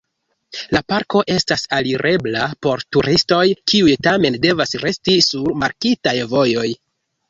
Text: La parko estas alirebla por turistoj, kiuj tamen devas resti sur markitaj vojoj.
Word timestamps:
La 0.75 0.79
parko 0.93 1.21
estas 1.33 1.65
alirebla 1.81 2.47
por 2.69 2.85
turistoj, 2.97 3.45
kiuj 3.75 3.97
tamen 4.11 4.43
devas 4.49 4.77
resti 4.89 5.19
sur 5.31 5.57
markitaj 5.67 6.21
vojoj. 6.37 6.71